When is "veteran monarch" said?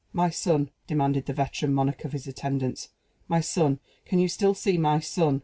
1.33-2.05